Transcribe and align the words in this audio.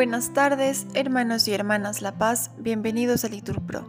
Buenas 0.00 0.32
tardes, 0.32 0.86
hermanos 0.94 1.46
y 1.46 1.52
hermanas 1.52 2.00
La 2.00 2.16
Paz, 2.16 2.52
bienvenidos 2.56 3.26
a 3.26 3.28
Litur 3.28 3.60
Pro. 3.60 3.86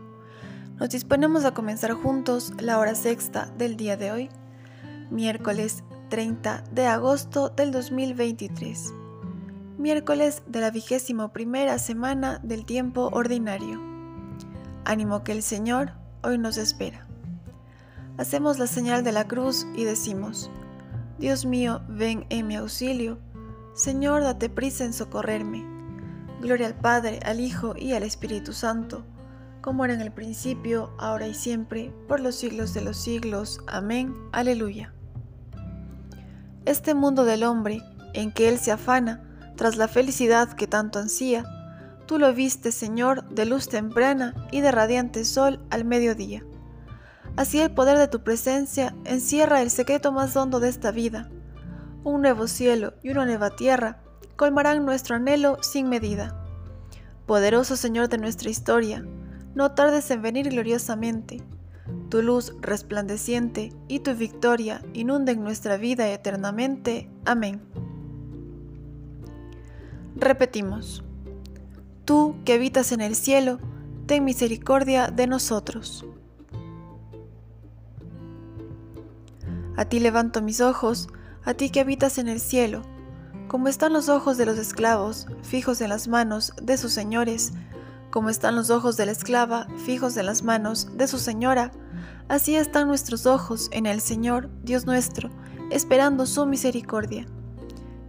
Nos 0.75 0.89
disponemos 0.89 1.45
a 1.45 1.53
comenzar 1.53 1.93
juntos 1.93 2.51
la 2.59 2.79
hora 2.79 2.95
sexta 2.95 3.45
del 3.57 3.77
día 3.77 3.95
de 3.95 4.11
hoy, 4.11 4.29
miércoles 5.09 5.85
30 6.09 6.65
de 6.69 6.85
agosto 6.85 7.47
del 7.47 7.71
2023, 7.71 8.93
miércoles 9.77 10.43
de 10.47 10.59
la 10.59 10.69
vigésimo 10.69 11.31
primera 11.31 11.79
semana 11.79 12.41
del 12.43 12.65
tiempo 12.65 13.09
ordinario. 13.13 13.79
Ánimo 14.83 15.23
que 15.23 15.31
el 15.31 15.41
Señor 15.41 15.93
hoy 16.23 16.37
nos 16.37 16.57
espera. 16.57 17.07
Hacemos 18.17 18.59
la 18.59 18.67
señal 18.67 19.05
de 19.05 19.13
la 19.13 19.29
cruz 19.29 19.65
y 19.77 19.85
decimos, 19.85 20.51
Dios 21.19 21.45
mío, 21.45 21.79
ven 21.87 22.25
en 22.29 22.47
mi 22.47 22.57
auxilio, 22.57 23.17
Señor, 23.75 24.23
date 24.23 24.49
prisa 24.49 24.83
en 24.83 24.91
socorrerme. 24.91 25.70
Gloria 26.41 26.65
al 26.65 26.75
Padre, 26.75 27.19
al 27.23 27.39
Hijo 27.39 27.75
y 27.77 27.93
al 27.93 28.01
Espíritu 28.01 28.51
Santo, 28.51 29.05
como 29.61 29.85
era 29.85 29.93
en 29.93 30.01
el 30.01 30.11
principio, 30.11 30.91
ahora 30.97 31.27
y 31.27 31.35
siempre, 31.35 31.93
por 32.07 32.19
los 32.19 32.35
siglos 32.35 32.73
de 32.73 32.81
los 32.81 32.97
siglos. 32.97 33.59
Amén. 33.67 34.15
Aleluya. 34.31 34.91
Este 36.65 36.95
mundo 36.95 37.25
del 37.25 37.43
hombre, 37.43 37.83
en 38.13 38.31
que 38.31 38.49
él 38.49 38.57
se 38.57 38.71
afana, 38.71 39.21
tras 39.55 39.77
la 39.77 39.87
felicidad 39.87 40.53
que 40.53 40.65
tanto 40.65 40.97
ansía, 40.97 41.45
tú 42.07 42.17
lo 42.17 42.33
viste, 42.33 42.71
Señor, 42.71 43.29
de 43.29 43.45
luz 43.45 43.69
temprana 43.69 44.33
y 44.51 44.61
de 44.61 44.71
radiante 44.71 45.25
sol 45.25 45.59
al 45.69 45.85
mediodía. 45.85 46.43
Así 47.37 47.61
el 47.61 47.71
poder 47.71 47.99
de 47.99 48.07
tu 48.07 48.23
presencia 48.23 48.95
encierra 49.05 49.61
el 49.61 49.69
secreto 49.69 50.11
más 50.11 50.35
hondo 50.35 50.59
de 50.59 50.69
esta 50.69 50.89
vida. 50.89 51.29
Un 52.03 52.23
nuevo 52.23 52.47
cielo 52.47 52.95
y 53.03 53.11
una 53.11 53.25
nueva 53.25 53.51
tierra 53.51 54.01
colmarán 54.41 54.83
nuestro 54.87 55.17
anhelo 55.17 55.59
sin 55.61 55.87
medida. 55.87 56.35
Poderoso 57.27 57.77
Señor 57.77 58.09
de 58.09 58.17
nuestra 58.17 58.49
historia, 58.49 59.05
no 59.53 59.73
tardes 59.73 60.09
en 60.09 60.23
venir 60.23 60.49
gloriosamente. 60.49 61.43
Tu 62.09 62.23
luz 62.23 62.55
resplandeciente 62.59 63.71
y 63.87 63.99
tu 63.99 64.15
victoria 64.15 64.81
inunden 64.95 65.43
nuestra 65.43 65.77
vida 65.77 66.09
eternamente. 66.09 67.07
Amén. 67.23 67.61
Repetimos. 70.15 71.03
Tú 72.03 72.33
que 72.43 72.53
habitas 72.53 72.91
en 72.93 73.01
el 73.01 73.13
cielo, 73.13 73.59
ten 74.07 74.25
misericordia 74.25 75.09
de 75.09 75.27
nosotros. 75.27 76.03
A 79.77 79.85
ti 79.85 79.99
levanto 79.99 80.41
mis 80.41 80.61
ojos, 80.61 81.09
a 81.43 81.53
ti 81.53 81.69
que 81.69 81.81
habitas 81.81 82.17
en 82.17 82.27
el 82.27 82.39
cielo, 82.39 82.81
como 83.51 83.67
están 83.67 83.91
los 83.91 84.07
ojos 84.07 84.37
de 84.37 84.45
los 84.45 84.57
esclavos 84.57 85.27
fijos 85.41 85.81
en 85.81 85.89
las 85.89 86.07
manos 86.07 86.53
de 86.61 86.77
sus 86.77 86.93
señores, 86.93 87.51
como 88.09 88.29
están 88.29 88.55
los 88.55 88.69
ojos 88.69 88.95
de 88.95 89.05
la 89.05 89.11
esclava 89.11 89.67
fijos 89.85 90.15
en 90.15 90.27
las 90.27 90.41
manos 90.41 90.87
de 90.95 91.05
su 91.05 91.19
señora, 91.19 91.73
así 92.29 92.55
están 92.55 92.87
nuestros 92.87 93.25
ojos 93.25 93.67
en 93.73 93.87
el 93.87 93.99
Señor, 93.99 94.49
Dios 94.63 94.85
nuestro, 94.85 95.29
esperando 95.69 96.27
su 96.27 96.45
misericordia. 96.45 97.25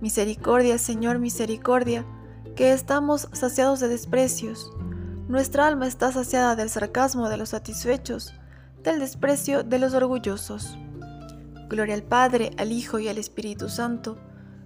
Misericordia, 0.01 0.79
Señor, 0.79 1.19
misericordia, 1.19 2.07
que 2.55 2.73
estamos 2.73 3.29
saciados 3.33 3.81
de 3.81 3.89
desprecios. 3.89 4.71
Nuestra 5.27 5.67
alma 5.67 5.89
está 5.89 6.13
saciada 6.13 6.55
del 6.55 6.71
sarcasmo 6.71 7.29
de 7.29 7.39
los 7.39 7.49
satisfechos, 7.49 8.33
del 8.85 9.01
desprecio 9.01 9.65
de 9.65 9.81
los 9.81 9.93
orgullosos. 9.93 10.79
Gloria 11.69 11.97
al 11.97 12.05
Padre, 12.05 12.53
al 12.59 12.71
Hijo 12.71 13.01
y 13.01 13.09
al 13.09 13.19
Espíritu 13.19 13.69
Santo 13.69 14.19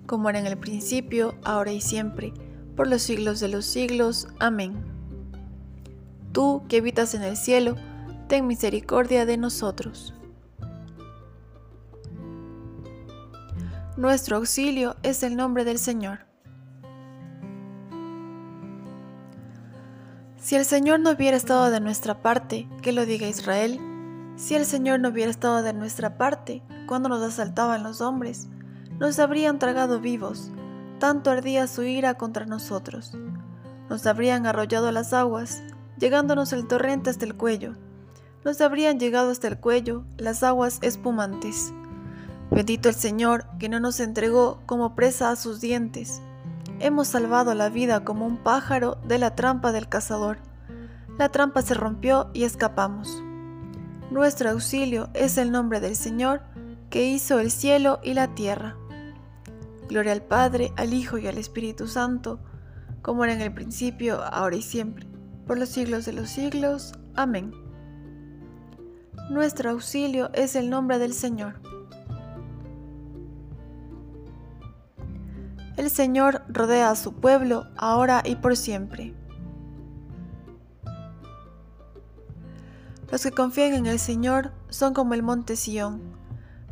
como 0.07 0.31
era 0.31 0.39
en 0.39 0.47
el 0.47 0.57
principio, 0.57 1.35
ahora 1.45 1.73
y 1.73 1.81
siempre, 1.81 2.33
por 2.77 2.87
los 2.87 3.03
siglos 3.03 3.41
de 3.41 3.49
los 3.49 3.65
siglos. 3.65 4.29
Amén. 4.39 4.75
Tú 6.33 6.63
que 6.69 6.79
habitas 6.79 7.15
en 7.15 7.23
el 7.23 7.37
cielo, 7.37 7.77
ten 8.29 8.47
misericordia 8.47 9.27
de 9.27 9.37
nosotros. 9.37 10.15
Nuestro 13.97 14.37
auxilio 14.37 14.97
es 15.03 15.23
el 15.23 15.37
nombre 15.37 15.65
del 15.65 15.79
Señor. 15.79 16.27
Si 20.37 20.55
el 20.55 20.65
Señor 20.65 21.01
no 21.01 21.11
hubiera 21.11 21.37
estado 21.37 21.71
de 21.71 21.81
nuestra 21.81 22.21
parte, 22.21 22.69
que 22.83 22.93
lo 22.93 23.07
diga 23.07 23.27
Israel, 23.27 23.81
si 24.37 24.55
el 24.55 24.67
Señor 24.67 25.01
no 25.01 25.09
hubiera 25.09 25.31
estado 25.31 25.63
de 25.63 25.73
nuestra 25.73 26.19
parte 26.19 26.63
cuando 26.87 27.09
nos 27.09 27.23
asaltaban 27.23 27.83
los 27.83 28.03
hombres, 28.03 28.49
nos 28.99 29.19
habrían 29.19 29.59
tragado 29.59 30.01
vivos, 30.01 30.51
tanto 30.99 31.31
ardía 31.31 31.67
su 31.67 31.83
ira 31.83 32.15
contra 32.15 32.47
nosotros. 32.47 33.13
Nos 33.89 34.07
habrían 34.07 34.47
arrollado 34.47 34.91
las 34.91 35.13
aguas, 35.13 35.63
llegándonos 35.99 36.53
el 36.53 36.67
torrente 36.67 37.11
hasta 37.11 37.25
el 37.25 37.35
cuello. 37.35 37.75
Nos 38.45 38.61
habrían 38.61 38.99
llegado 38.99 39.31
hasta 39.31 39.49
el 39.49 39.59
cuello 39.59 40.05
las 40.17 40.43
aguas 40.43 40.79
espumantes. 40.83 41.73
Bendito 42.51 42.89
el 42.89 42.95
Señor 42.95 43.47
que 43.59 43.69
no 43.69 43.81
nos 43.81 44.01
entregó 44.01 44.61
como 44.67 44.95
presa 44.95 45.31
a 45.31 45.37
sus 45.37 45.61
dientes. 45.61 46.23
Hemos 46.79 47.09
salvado 47.09 47.55
la 47.55 47.69
vida 47.69 48.05
como 48.05 48.27
un 48.27 48.39
pájaro 48.39 48.99
de 49.07 49.19
la 49.19 49.35
trampa 49.35 49.73
del 49.73 49.89
cazador. 49.89 50.39
La 51.19 51.29
trampa 51.31 51.63
se 51.63 51.75
rompió 51.75 52.31
y 52.35 52.45
escapamos. 52.45 53.23
Nuestro 54.11 54.51
auxilio 54.51 55.09
es 55.15 55.39
el 55.39 55.51
nombre 55.51 55.81
del 55.81 55.97
Señor 55.97 56.43
que 56.91 57.05
hizo 57.05 57.41
el 57.41 57.51
cielo 57.51 57.99
y 58.03 58.15
la 58.15 58.35
tierra. 58.35 58.77
Gloria 59.89 60.13
al 60.13 60.23
Padre, 60.23 60.73
al 60.77 60.93
Hijo 60.93 61.19
y 61.19 61.27
al 61.27 61.39
Espíritu 61.39 61.87
Santo, 61.87 62.41
como 63.03 63.25
era 63.25 63.33
en 63.33 63.41
el 63.41 63.55
principio, 63.55 64.23
ahora 64.23 64.57
y 64.57 64.63
siempre, 64.63 65.07
por 65.47 65.59
los 65.59 65.69
siglos 65.69 66.05
de 66.05 66.13
los 66.13 66.29
siglos. 66.29 66.93
Amén. 67.15 67.53
Nuestro 69.31 69.71
auxilio 69.71 70.31
es 70.35 70.57
el 70.57 70.71
nombre 70.71 70.99
del 70.99 71.13
Señor. 71.13 71.61
El 75.77 75.91
Señor 75.91 76.43
rodea 76.49 76.91
a 76.91 76.97
su 76.97 77.15
pueblo 77.15 77.67
ahora 77.77 78.23
y 78.25 78.37
por 78.37 78.57
siempre. 78.57 79.15
Los 83.11 83.23
que 83.23 83.31
confían 83.31 83.75
en 83.75 83.87
el 83.87 83.99
Señor 83.99 84.53
son 84.69 84.95
como 84.95 85.15
el 85.15 85.23
monte 85.23 85.55
Sión. 85.55 86.01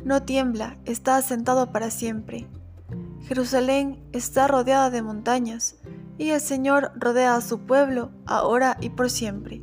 No 0.03 0.23
tiembla, 0.23 0.77
está 0.85 1.17
asentado 1.17 1.71
para 1.71 1.91
siempre. 1.91 2.47
Jerusalén 3.27 4.03
está 4.11 4.47
rodeada 4.47 4.89
de 4.89 5.01
montañas, 5.01 5.75
y 6.17 6.29
el 6.29 6.39
Señor 6.39 6.91
rodea 6.95 7.35
a 7.35 7.41
su 7.41 7.59
pueblo 7.65 8.11
ahora 8.25 8.77
y 8.79 8.89
por 8.89 9.09
siempre. 9.09 9.61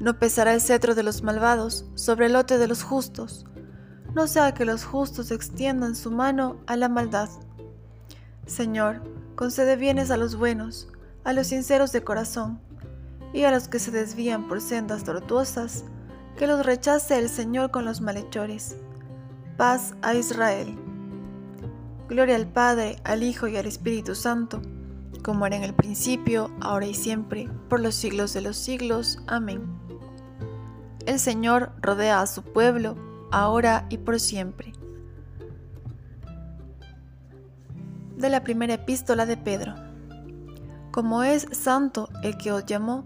No 0.00 0.18
pesará 0.18 0.54
el 0.54 0.60
cetro 0.60 0.94
de 0.94 1.02
los 1.02 1.22
malvados 1.22 1.90
sobre 1.94 2.26
el 2.26 2.34
lote 2.34 2.58
de 2.58 2.68
los 2.68 2.82
justos, 2.82 3.46
no 4.14 4.26
sea 4.26 4.54
que 4.54 4.64
los 4.64 4.84
justos 4.84 5.30
extiendan 5.30 5.94
su 5.94 6.10
mano 6.10 6.56
a 6.66 6.76
la 6.76 6.88
maldad. 6.88 7.28
Señor, 8.46 9.02
concede 9.34 9.76
bienes 9.76 10.10
a 10.10 10.16
los 10.16 10.36
buenos, 10.36 10.88
a 11.24 11.32
los 11.32 11.48
sinceros 11.48 11.92
de 11.92 12.02
corazón, 12.02 12.60
y 13.32 13.44
a 13.44 13.50
los 13.50 13.68
que 13.68 13.78
se 13.78 13.90
desvían 13.90 14.48
por 14.48 14.60
sendas 14.60 15.04
tortuosas, 15.04 15.84
que 16.36 16.46
los 16.46 16.64
rechace 16.64 17.18
el 17.18 17.28
Señor 17.28 17.70
con 17.70 17.84
los 17.84 18.00
malhechores. 18.00 18.76
Paz 19.56 19.94
a 20.02 20.14
Israel. 20.14 20.87
Gloria 22.08 22.36
al 22.36 22.46
Padre, 22.46 22.96
al 23.04 23.22
Hijo 23.22 23.48
y 23.48 23.58
al 23.58 23.66
Espíritu 23.66 24.14
Santo, 24.14 24.62
como 25.22 25.44
era 25.44 25.56
en 25.56 25.62
el 25.62 25.74
principio, 25.74 26.50
ahora 26.58 26.86
y 26.86 26.94
siempre, 26.94 27.50
por 27.68 27.80
los 27.80 27.94
siglos 27.94 28.32
de 28.32 28.40
los 28.40 28.56
siglos. 28.56 29.18
Amén. 29.26 29.60
El 31.04 31.20
Señor 31.20 31.70
rodea 31.82 32.22
a 32.22 32.26
su 32.26 32.42
pueblo, 32.42 32.96
ahora 33.30 33.86
y 33.90 33.98
por 33.98 34.18
siempre. 34.20 34.72
De 38.16 38.30
la 38.30 38.42
primera 38.42 38.72
epístola 38.72 39.26
de 39.26 39.36
Pedro. 39.36 39.74
Como 40.90 41.22
es 41.24 41.46
santo 41.52 42.08
el 42.22 42.38
que 42.38 42.52
os 42.52 42.64
llamó, 42.64 43.04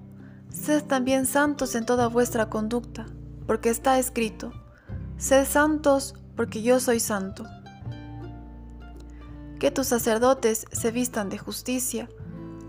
sed 0.49 0.85
también 0.85 1.27
santos 1.27 1.75
en 1.75 1.87
toda 1.87 2.07
vuestra 2.07 2.49
conducta, 2.49 3.07
porque 3.49 3.69
está 3.69 3.99
escrito, 3.99 4.53
sed 5.17 5.45
santos 5.45 6.15
porque 6.37 6.63
yo 6.63 6.79
soy 6.79 7.01
santo 7.01 7.45
que 9.63 9.71
tus 9.71 9.87
sacerdotes 9.87 10.67
se 10.73 10.91
vistan 10.91 11.29
de 11.29 11.39
justicia. 11.39 12.09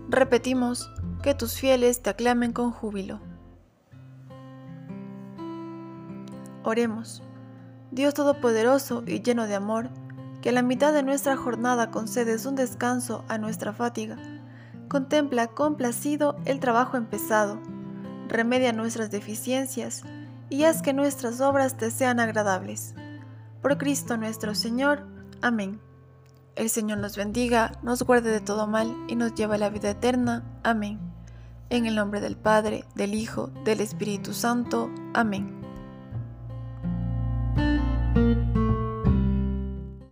Repetimos, 0.08 0.92
que 1.24 1.34
tus 1.34 1.58
fieles 1.58 2.00
te 2.00 2.10
aclamen 2.10 2.52
con 2.52 2.70
júbilo. 2.70 3.18
Oremos. 6.62 7.20
Dios 7.90 8.14
Todopoderoso 8.14 9.02
y 9.08 9.22
lleno 9.22 9.48
de 9.48 9.56
amor, 9.56 9.90
que 10.40 10.50
a 10.50 10.52
la 10.52 10.62
mitad 10.62 10.92
de 10.92 11.02
nuestra 11.02 11.36
jornada 11.36 11.90
concedes 11.90 12.46
un 12.46 12.54
descanso 12.54 13.24
a 13.26 13.38
nuestra 13.38 13.72
fatiga. 13.72 14.16
Contempla 14.86 15.48
complacido 15.48 16.36
el 16.44 16.60
trabajo 16.60 16.96
empezado, 16.96 17.60
remedia 18.28 18.72
nuestras 18.72 19.10
deficiencias 19.10 20.04
y 20.48 20.62
haz 20.62 20.80
que 20.80 20.92
nuestras 20.92 21.40
obras 21.40 21.76
te 21.76 21.90
sean 21.90 22.20
agradables. 22.20 22.94
Por 23.62 23.78
Cristo 23.78 24.16
nuestro 24.16 24.54
Señor. 24.54 25.08
Amén. 25.42 25.80
El 26.56 26.70
Señor 26.70 26.98
nos 26.98 27.16
bendiga, 27.16 27.72
nos 27.82 28.02
guarde 28.02 28.30
de 28.30 28.40
todo 28.40 28.68
mal 28.68 28.94
y 29.08 29.16
nos 29.16 29.34
lleve 29.34 29.56
a 29.56 29.58
la 29.58 29.70
vida 29.70 29.90
eterna. 29.90 30.44
Amén. 30.62 31.00
En 31.68 31.86
el 31.86 31.96
nombre 31.96 32.20
del 32.20 32.36
Padre, 32.36 32.84
del 32.94 33.14
Hijo, 33.14 33.50
del 33.64 33.80
Espíritu 33.80 34.32
Santo. 34.32 34.88
Amén. 35.14 35.64